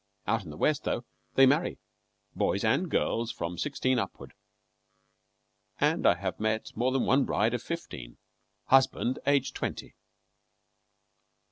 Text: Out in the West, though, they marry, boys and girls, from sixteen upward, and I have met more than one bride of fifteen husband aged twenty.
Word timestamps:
Out 0.25 0.43
in 0.43 0.49
the 0.49 0.57
West, 0.57 0.83
though, 0.85 1.05
they 1.35 1.45
marry, 1.45 1.77
boys 2.35 2.63
and 2.63 2.89
girls, 2.89 3.31
from 3.31 3.59
sixteen 3.59 3.99
upward, 3.99 4.33
and 5.79 6.07
I 6.07 6.15
have 6.15 6.39
met 6.39 6.75
more 6.75 6.91
than 6.91 7.05
one 7.05 7.23
bride 7.23 7.53
of 7.53 7.61
fifteen 7.61 8.17
husband 8.65 9.19
aged 9.27 9.53
twenty. 9.53 9.93